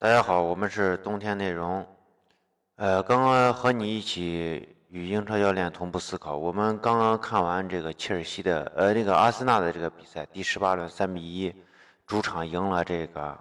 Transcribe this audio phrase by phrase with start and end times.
[0.00, 1.84] 大家好，我们是冬天内容。
[2.76, 6.36] 呃，刚刚和你一起与英超教练同步思考。
[6.36, 11.52] 我们刚刚看完这个切尔西的，呃，那个阿森纳的这个比赛，第十八轮三比一，
[12.06, 13.36] 主场赢了这个，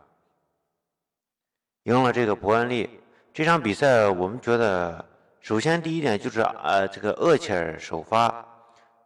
[1.83, 2.89] 赢了这个伯恩利。
[3.32, 5.05] 这场比赛我们觉得，
[5.39, 8.44] 首先第一点就是，呃，这个厄齐尔首发，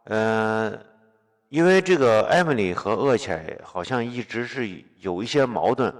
[0.04, 0.86] 嗯，
[1.50, 5.94] 因为这个埃梅里和厄齐尔好像一直是有一些矛盾。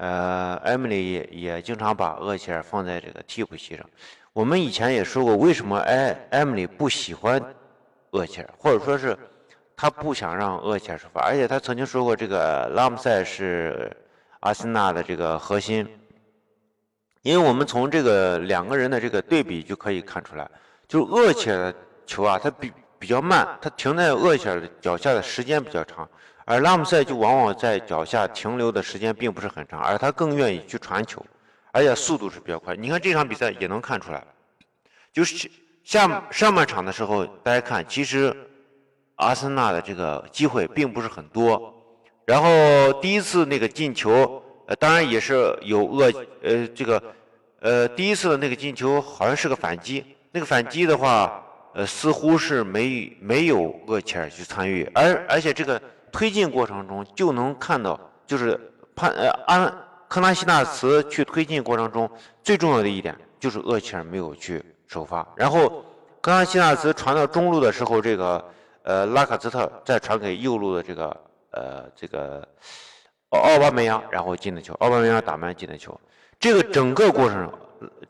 [0.00, 3.84] 呃，艾米丽也也经常把厄齐尔放在这个替补席上。
[4.32, 7.38] 我们以前也说过，为什么艾艾米丽不喜欢
[8.12, 9.14] 厄齐尔，或者说是
[9.76, 11.20] 他不想让厄齐尔首发。
[11.20, 13.94] 而且他曾经说过，这个拉姆塞是
[14.40, 15.86] 阿森纳的这个核心。
[17.20, 20.50] 因为我们从这个两个人的这个对比就可以看出来，
[20.88, 21.74] 就是厄齐尔的
[22.06, 26.08] 球啊，他比比较慢，他停在厄齐尔的脚下的时间比较长。
[26.50, 31.24] 而拉姆塞就往往在脚下停留的时间并不是很长，而他更愿意去传球，
[31.70, 32.74] 而且速度是比较快。
[32.74, 34.20] 你看这场比赛也能看出来，
[35.12, 35.48] 就是
[35.84, 38.36] 下上半场的时候，大家看，其实
[39.14, 41.72] 阿森纳的这个机会并不是很多。
[42.26, 47.00] 然后第一次那个进球，呃，当然也是有恶，呃，这个，
[47.60, 51.40] 呃，第一次的那个进球好像是个反击，那个反击的话，
[51.74, 55.80] 呃，似乎是没没有厄齐尔去参与，而而且这个。
[56.12, 58.58] 推进过程中就能看到，就是
[58.94, 59.72] 潘呃安
[60.08, 62.10] 科纳西纳茨去推进过程中
[62.42, 65.84] 最重要的一点就是厄齐尔没有去首发，然后
[66.20, 68.44] 科纳西纳茨传到中路的时候，这个
[68.82, 71.16] 呃拉卡兹特再传给右路的这个
[71.52, 72.46] 呃这个
[73.30, 75.98] 奥巴梅扬，然后进的球，奥巴梅扬打门进的球，
[76.38, 77.50] 这个整个过程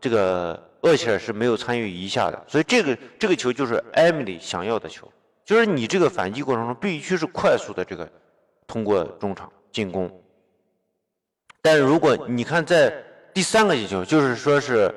[0.01, 5.07] 这个厄齐尔是没有参与一下的，所以这个这个球就是埃米里想要的球。
[5.51, 8.09] 就是你这个反击过程中必须是快速的这个
[8.69, 10.09] 通过中场进攻，
[11.61, 12.95] 但是如果你看在
[13.35, 14.95] 第三个进球，就是说是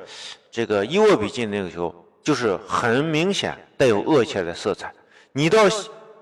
[0.52, 4.94] 这个伊沃比进那个球，就是很明显带有恶切的色彩。
[5.32, 5.64] 你到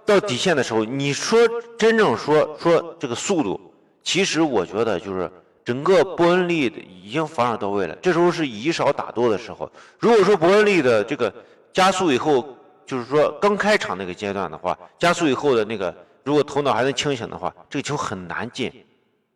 [0.06, 1.38] 到底线的时候，你说
[1.78, 3.60] 真正说说这个速度，
[4.02, 5.30] 其实我觉得就是
[5.66, 6.68] 整个伯恩利
[7.04, 7.94] 已经防守到位了。
[8.02, 9.70] 这时候是以少打多的时候，
[10.00, 11.34] 如果说伯恩利的这个
[11.74, 12.56] 加速以后。
[12.92, 18.70] 就是说，刚开场那个阶段的话，加速以后的那个，如果头脑还能清醒的话，这个球很难进，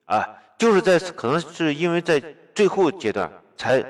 [0.03, 0.27] 啊，
[0.57, 2.21] 就是在可能是因为在
[2.53, 3.81] 最后阶段才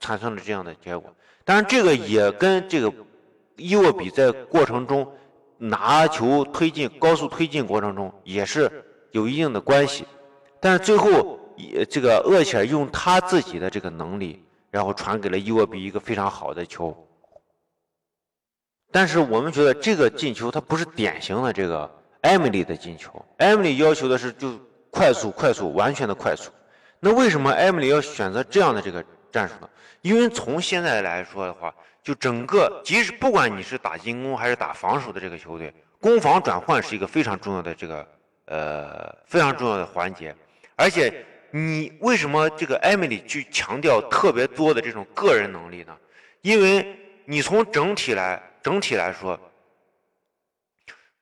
[0.00, 1.14] 产生了这样的结果。
[1.44, 2.92] 当然，这个也跟这个
[3.54, 5.08] 伊沃比在过程中
[5.58, 8.68] 拿球推进、高速推进过程中也是
[9.12, 10.04] 有一定的关系。
[10.58, 11.38] 但是最后，
[11.88, 14.42] 这个厄齐尔用他自己的这个能力，
[14.72, 17.04] 然后传给了伊沃比一个非常好的球。
[18.90, 21.90] 但是我们觉得这个进球它不是典型的这个
[22.22, 24.58] 艾米丽的进球，艾米丽要求的是就
[24.90, 26.50] 快速、快速、完全的快速。
[27.00, 29.68] 那为什么艾米丽要选择这样的这个战术呢？
[30.00, 38.06] 因为从现在来说的话，就整个即使不管你是打进攻还是打防守的这个球队，攻防转换是一个非常重要的这个
[38.46, 40.34] 呃非常重要的环节。
[40.76, 45.94] 而且你为什么这个艾米丽去强调特别多的这种个人能力呢？
[46.40, 46.96] 因为
[47.28, 48.42] 你从整体来。
[48.60, 49.38] 整体来说，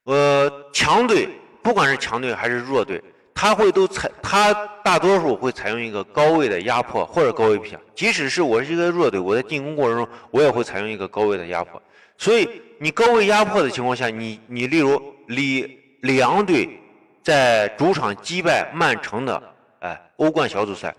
[0.04, 1.28] 呃，强队
[1.62, 3.00] 不管是强队还是弱队，
[3.32, 4.52] 他会都采，他
[4.82, 7.78] 大多数会采用一个高位的压迫或者高位逼抢。
[7.94, 11.80] 即使是我是一个弱队，我在进攻过程中，我也会采用一个高位的压迫。
[12.18, 12.48] 所以，
[12.80, 16.80] 你高位压迫的情况下，你你例如里里昂队
[17.22, 19.40] 在主场击败曼城的，
[19.80, 20.92] 哎，欧冠小组赛，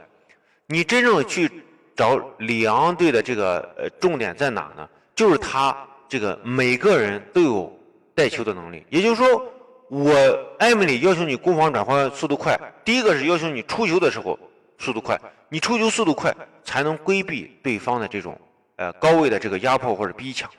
[0.67, 1.51] 你真正去
[1.93, 4.87] 找里昂队的这个呃重点在哪呢？
[5.17, 5.75] 就是他。
[6.09, 7.69] 这个每个人都有
[8.15, 9.43] 带球的能力，也就是说，
[9.89, 10.09] 我
[10.57, 12.57] 艾米丽要求你攻防转换速度快。
[12.85, 14.39] 第一个是要求你出球的时候
[14.77, 15.19] 速度快，
[15.49, 16.33] 你出球速度快
[16.63, 18.39] 才能规避对方的这种
[18.77, 20.49] 呃高位的这个压迫或者逼抢。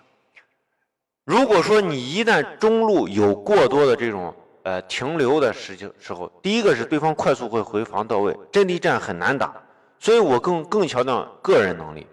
[1.24, 9.50] 如果说你一旦中路有过多的这种呃停留的时情时候，第一个是对方快速会回防到位，阵地战很难打，
[9.98, 12.06] 所以我更更强调个人能力，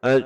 [0.00, 0.20] 呃。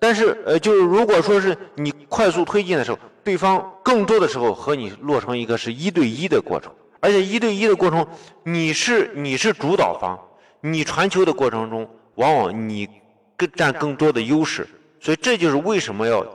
[0.00, 8.06] 但是，呃，就是如果说是你快速推进的时候，对方更多的时候和你落成一个是一对一的过程，而且一对一的过程，
[8.42, 10.18] 你是你是主导方，
[10.62, 12.88] 你传球的过程中，往往你
[13.36, 14.66] 更占更多的优势，
[14.98, 16.26] 所以这就是为什么要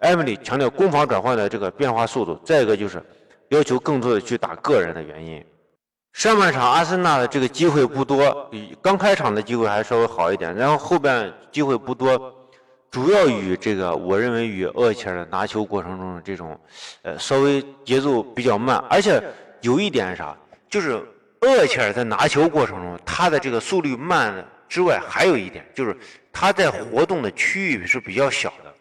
[0.00, 2.38] 艾米丽强调攻防转换的这个变化速度。
[2.44, 3.02] 再一个就是
[3.48, 5.42] 要求更多的去打个人的原因。
[6.12, 8.50] 上半场阿森纳的这个机会不多，
[8.82, 12.32] 刚开场的机会还稍微好一点，然后后边机会不多。
[12.94, 16.56] 主要与这个，我认为与厄齐尔的拿球过程中的这种，
[17.02, 19.20] 呃，稍微节奏比较慢，而且
[19.62, 20.32] 有一点啥，
[20.70, 21.04] 就是
[21.40, 25.96] 厄齐尔在拿球过程中，他的这个速率慢之外，还有一点就是
[26.32, 28.72] 他在活动的区域是比较小的。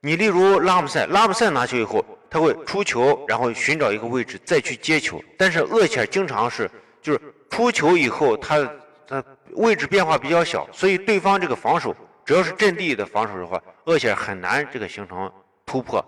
[0.00, 5.22] 你例如拉姆塞，拉姆塞拿球以后，他会出球，然后寻找一个位置再去接球。
[5.36, 6.70] 但是厄齐尔经常是
[7.02, 7.20] 就是
[7.50, 8.66] 出球以后，他
[9.06, 9.22] 他
[9.56, 11.94] 位置变化比较小，所以对方这个防守
[12.24, 15.30] 只要是阵地的防守的话，厄齐尔很难这个形成
[15.66, 16.04] 突破。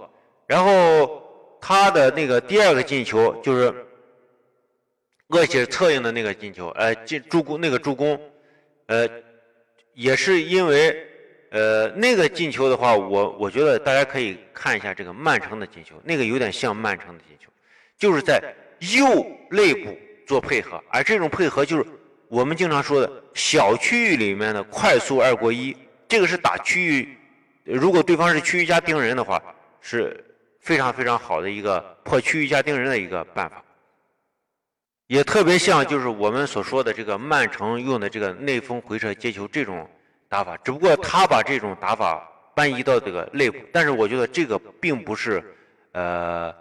[0.46, 1.22] 然后
[1.60, 3.74] 他的那个第二个进球就是
[5.28, 8.20] 厄齐尔策应的那个进球，呃，进助攻那个助攻，
[8.86, 9.08] 呃，
[9.94, 11.04] 也是因为。
[11.52, 17.48] 呃，那个进球的话，我我觉得大家可以看一下这个曼城的进球，那个有点像曼城的进球，
[17.96, 18.42] 就是在
[18.96, 19.96] 右肋部
[20.26, 21.86] 做配合，而这种配合就是
[22.28, 25.74] 我们经常说的小区域里面的快速二过一，
[26.08, 27.18] 这个是打区域，
[27.64, 29.42] 如果对方是区域加盯人的话，
[29.80, 30.24] 是
[30.60, 33.62] 非常非常好的一个破区域加盯人的一个办法，
[35.06, 39.88] 也特别像就是我们所说的这个曼城用的这个内锋回撤接球这种。
[40.28, 45.40] 打法，只不过他把这种打法搬移到这个内部，但是我觉得这个并不是，
[45.92, 46.52] 呃，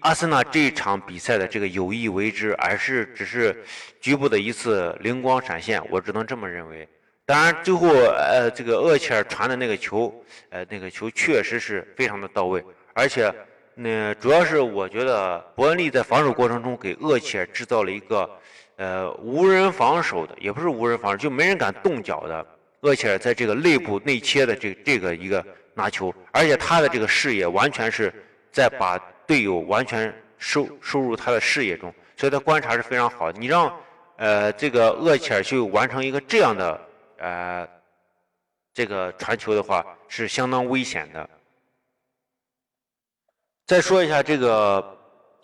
[0.00, 3.56] 阿森纳这一场比赛的这个有意为之，而是只是
[4.00, 6.88] 局部的一次灵光闪现，我只能这么认为。
[7.26, 10.12] 当然，最后呃，这个厄齐尔传的那个球，
[10.50, 12.62] 呃，那个球确实是非常的到位，
[12.92, 13.32] 而且
[13.74, 18.28] 那主要是我觉得伯恩利在防守过程中给厄齐尔制造了一个
[18.76, 22.46] 呃无人防守的，也不是无人防守，就没人敢动脚的。
[22.82, 25.42] 厄齐尔在这个内部内切的这这个一个
[25.72, 28.12] 拿球，而且他的这个视野完全是
[28.52, 33.32] 在把队友完全收收入他的视野中，所以他观察是非常好。
[33.32, 33.74] 你让
[34.16, 36.78] 呃这个厄齐尔去完成一个这样的
[37.24, 37.66] 呃
[38.74, 41.30] 这个传球的话，是相当危险的。
[43.66, 44.84] 再说一下这个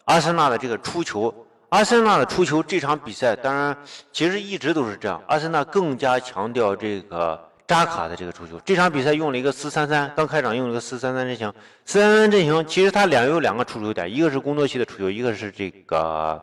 [0.05, 1.35] 阿森纳的这个出球。
[1.71, 3.75] 阿森纳的出球这场比赛，当然
[4.12, 5.23] 其实一直都是这样。
[5.29, 8.61] 阿森纳更加强调这个扎卡的这个出球。
[8.61, 11.50] 这场比赛用了一个四三三，刚开场用了一个四三三阵型。
[11.87, 16.43] 四三三阵型其实它两有两个出球点，一个是工多奇的出球，一个是这个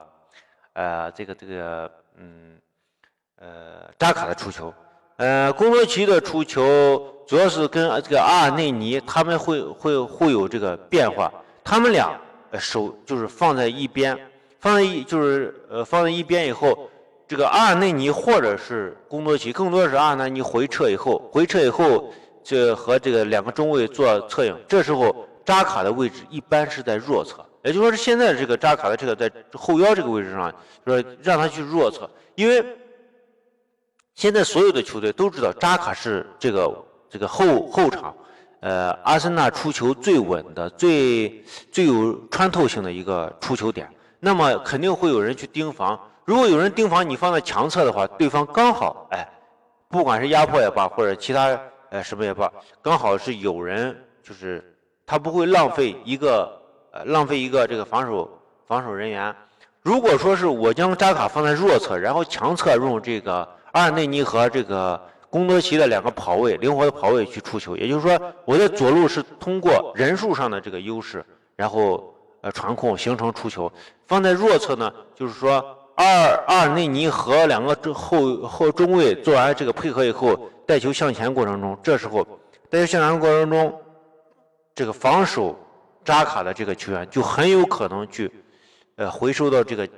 [0.73, 2.57] 呃这个这个嗯
[3.35, 4.73] 呃扎卡的出球。
[5.17, 11.31] 呃，工多奇的出球主要是跟这个阿尔内尼他们会会会有这个变化，
[11.63, 12.11] 他们俩
[12.59, 14.17] 手就是放在一边。
[14.59, 16.89] 放在一就是呃放在一边以后，
[17.27, 22.11] 这个阿尔内尼或者是贡多奇，更多是阿尔内尼回撤以后，回撤以后
[22.43, 24.55] 这和这个两个中卫做策应。
[24.67, 30.53] 这时候扎卡的位置一般是在弱侧，也就是说是现在这个扎卡的这个在后腰这个位置上，
[30.85, 32.63] 说让他去弱侧，因为
[34.17, 38.11] 现在所有的球队都知道扎卡是这个这个后后场，
[38.61, 43.87] 呃阿森纳出球最稳的、最最有穿透性的一个出球点。
[44.19, 45.97] 那么肯定会有人去盯防。
[46.25, 49.23] 如果有人盯防你放在强侧的话，对方刚好哎，
[49.87, 51.55] 不管是压迫也罢，或者其他
[51.91, 54.75] 呃什么也罢，刚好是有人就是
[55.05, 56.59] 他不会浪费一个
[56.91, 58.27] 呃浪费一个这个防守
[58.65, 59.33] 防守人员。
[59.83, 64.99] 如果说是我将扎卡放在弱侧，然后强侧用这个阿尔内尼和这个
[65.29, 71.25] 贡多齐的两个跑位灵活的跑位去出球，也就是说我在左路是通过人数上的这个优势，
[71.55, 72.13] 然后。
[72.41, 73.69] 呃，传控形成出球，
[74.05, 75.53] 放在弱侧呢，就是说，
[75.95, 82.23] 阿尔阿尔内尼和两个后后中卫做完这个配合以后，带球向前过程中，这时候
[82.69, 83.81] 带球向前过程中，
[84.75, 85.57] 这个防守
[86.05, 88.31] 扎卡的这个球员就很有可能去，
[88.97, 89.89] 呃，回收到这个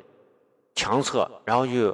[0.73, 1.93] 强侧，然后去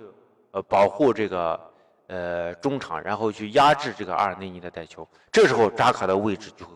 [0.56, 1.60] 呃保护这个
[2.08, 6.72] 呃中场，然后去压制这个阿尔内尼的带球，这时候扎卡的位置就会。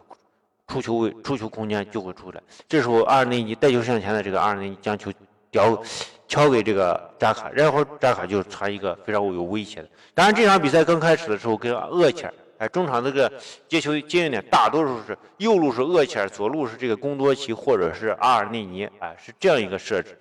[0.72, 2.40] 出球位、出球空间就会出来。
[2.68, 5.12] 这时候，阿尔内尼带球向前的这个阿尔内尼将球
[5.50, 5.82] 叼
[6.28, 9.90] 敲给这个扎卡，然后扎卡就传一个非常有威胁的。
[10.14, 13.34] 当然，这场比赛刚开始的时候跟厄齐尔，哎，中场这个
[13.68, 20.20] 接球接应点大多数是右路是厄齐尔，左路是这个贡多齐或者是阿尔内尼，哎，是这样一个设置。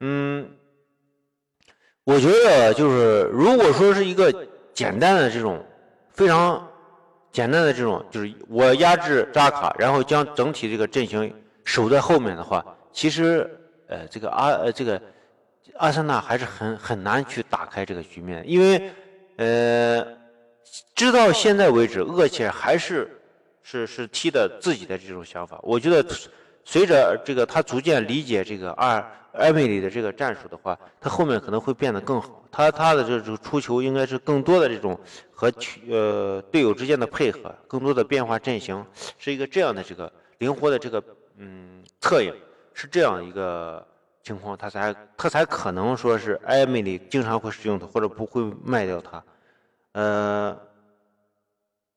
[0.00, 0.50] 嗯，
[2.04, 4.32] 我觉得就是如果说是一个
[4.74, 5.64] 简单的这种
[6.12, 6.68] 非常。
[7.32, 13.50] 简单的这种就是我压制扎卡，然后将整体这个阵型守在后面的话，其实
[13.88, 15.00] 呃这个阿呃这个
[15.78, 18.90] 阿森纳还是很很难去打开这个局面，因为
[19.36, 20.06] 呃
[20.94, 23.10] 直到现在为止，厄齐尔还是
[23.62, 25.58] 是是踢的自己的这种想法。
[25.62, 26.04] 我觉得
[26.64, 29.04] 随着这个他逐渐理解这个阿
[29.34, 32.42] 埃梅里的这个战术的话，他后面可能会变得更好。
[32.50, 34.98] 他他的这种出球应该是更多的这种
[35.32, 35.50] 和
[35.88, 38.84] 呃队友之间的配合，更多的变化阵型，
[39.18, 41.02] 是一个这样的这个灵活的这个
[41.38, 42.34] 嗯策应，
[42.74, 43.84] 是这样一个
[44.22, 49.24] 情况，他才他才可能说是艾梅里经常会使用它，或者不会卖掉它。
[49.92, 50.58] 呃，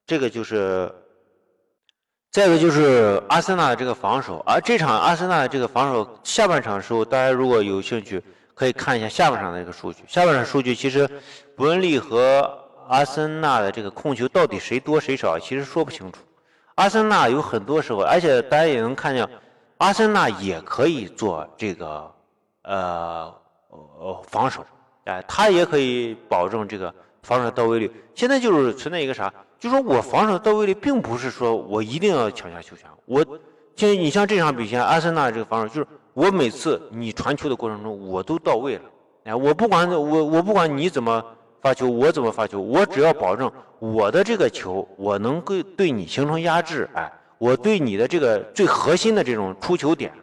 [0.05, 0.89] 这个就是，
[2.35, 8.21] 再一个就是阿森纳的这个防守，而这场阿森纳的这个防守下半场的时候，大家如果有兴趣，
[8.53, 10.03] 可以看一下下半场的这个数据。
[10.05, 11.09] 下半场数据其实
[11.55, 12.45] 伯恩利和
[12.89, 16.19] 阿森纳的这个控球到底谁多谁少，其实说不清楚。
[16.75, 19.25] 阿森纳有很多时候，而且大家也能看见，
[19.77, 22.11] 阿森纳也可以做这个
[22.63, 23.33] 呃
[23.69, 24.65] 呃防守。
[25.05, 27.89] 哎，他也可以保证这个防守到位率。
[28.13, 29.33] 现在就是存在一个啥，
[29.65, 32.87] 就说我防守到位率并不是说我一定要抢下球权。
[33.05, 33.25] 我，
[33.75, 38.83] 像你像这场比赛，阿森纳这个防守就是我每次你传球的过程中我都到位了。
[39.23, 41.25] 哎，我不管我我不管你怎么
[41.63, 46.87] 发球，我怎么发球，我只要保证我的这个球我能够对你形成压制。
[46.93, 50.13] 哎，我对你的这个最核心的这种出球点，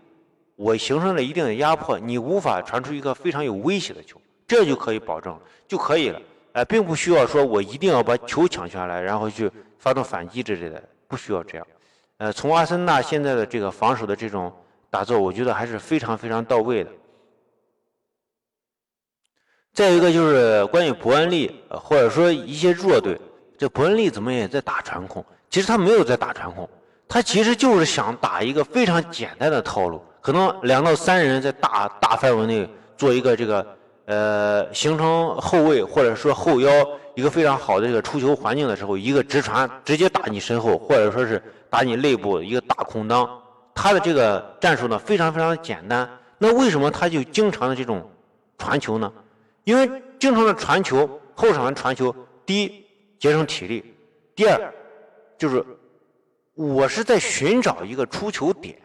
[0.54, 4.20] 我形成了一定的压迫，你无法传出一个非常有威胁的球。
[4.46, 6.20] 这就可以保证就可以了，
[6.52, 11.66] 哎，并不需要说我一定要把球抢下来，然后去发动反击之类的，不需要这样。
[12.18, 14.52] 呃，从阿森纳现在的这个防守的这种
[14.90, 16.90] 打造，我觉得还是非常非常到位的。
[19.72, 23.18] 再一个就是关于伯恩利，或者说一些弱队，
[23.56, 25.24] 这伯恩利怎么也在打传控？
[25.48, 26.68] 其实他没有在打传控，
[27.08, 32.68] 他其实就是想打一个非常简单的套路，可能两到三人在大大范围内
[32.98, 33.66] 做一个这个。
[34.04, 36.70] 呃，形成后卫或者说后腰
[37.14, 41.40] 一个非常好的这个出球环境的时候，一个直传直接打你身后，或者说是
[41.70, 43.28] 打你肋部一个大空当，
[43.74, 46.08] 他的这个战术呢非常非常的简单。
[46.38, 48.10] 那为什么他就经常的这种
[48.58, 49.12] 传球呢？
[49.64, 52.84] 因为经常的传球，后场的传球，第一
[53.18, 53.94] 节省体力，
[54.34, 54.74] 第二
[55.38, 55.64] 就是
[56.54, 58.76] 我是在寻找一个出球点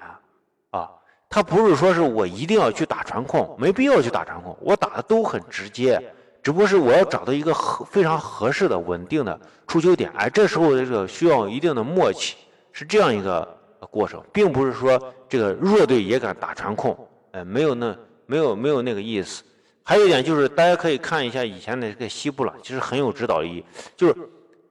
[0.70, 0.90] 啊。
[1.30, 6.02] 他不是说是我一定要去打传控，没必要去打传控，我打的都很直接，
[6.42, 12.38] 只不过是我要找到一个合非常合适的稳定的出球点，哎，这时候这个需要一定的默契，
[12.72, 13.46] 是这样一个
[13.92, 16.98] 过程，并不是说这个弱队也敢打传控，
[17.32, 19.44] 哎，没有那没有没有那个意思。
[19.84, 23.66] 还有一点就是，大家可以看一下以前的这个西布朗，其实很有指导意义，
[23.96, 24.16] 就是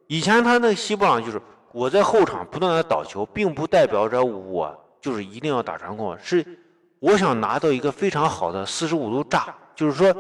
[0.07, 1.41] 以前他那个西布朗就是
[1.73, 4.75] 我在后场不断的倒球，并不代表着我。
[5.07, 6.45] 就是一定要打传控，是
[6.99, 10.13] 我想拿到一个非常好的四十五度炸，就是说，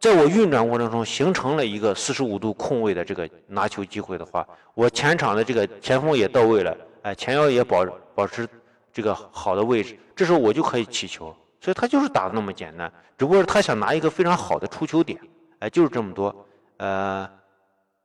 [0.00, 7.86] 在我运转过程中形成了一个四十五度空位的这个拿球机会的话，我前场的这个前锋也到位了，哎，前腰也保
[8.16, 8.48] 保持
[8.92, 15.20] 这个好的位置，这时候我就可以起球，所以他就是打的那么简单，只不过是他想拿一个非常好的出球点，
[15.60, 16.34] 哎，就是这么多，
[16.78, 17.30] 呃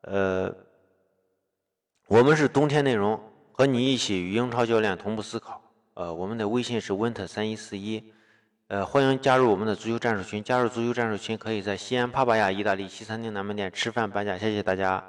[0.02, 0.54] 呃，
[2.08, 3.20] 我们是冬天内容，
[3.54, 5.60] 和你一起与英超教练同步思考。
[5.96, 8.04] 呃，我们的微信是 winter 三一四一，
[8.68, 10.44] 呃，欢迎加入我们的足球战术群。
[10.44, 14.38] 加入足球战术群，可以在西安帕帕亚意大利西餐厅南门店吃饭半价。
[14.38, 15.04] 谢谢大家。